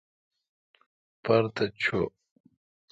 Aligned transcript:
پرتھ 1.23 1.57
چو۔ 1.81 2.01